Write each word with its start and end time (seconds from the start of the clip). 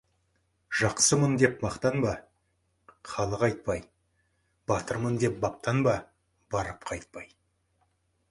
Жақсымын 0.77 1.35
деп 1.41 1.59
мақтанба, 1.65 2.13
халық 3.11 3.45
айтпай, 3.49 3.83
батырмын 4.73 5.21
деп 5.25 5.37
баптанба, 5.45 5.93
барып 6.57 6.91
қайтпай. 6.93 7.29